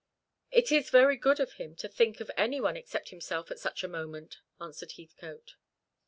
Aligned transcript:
"It 0.49 0.71
is 0.71 0.89
very 0.89 1.15
good 1.15 1.39
of 1.39 1.53
him 1.61 1.75
to 1.75 1.87
think 1.87 2.19
of 2.21 2.31
any 2.35 2.59
one 2.59 2.75
except 2.75 3.09
himself 3.09 3.51
at 3.51 3.59
such 3.59 3.83
a 3.83 3.87
moment," 3.87 4.39
answered 4.59 4.93
Heathcote. 4.93 5.53